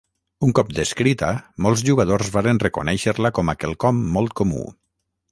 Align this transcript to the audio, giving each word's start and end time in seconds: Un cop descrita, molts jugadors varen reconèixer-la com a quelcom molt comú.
Un 0.45 0.53
cop 0.59 0.69
descrita, 0.77 1.27
molts 1.65 1.83
jugadors 1.89 2.31
varen 2.37 2.61
reconèixer-la 2.63 3.31
com 3.41 3.53
a 3.53 3.55
quelcom 3.65 3.99
molt 4.17 4.35
comú. 4.41 4.63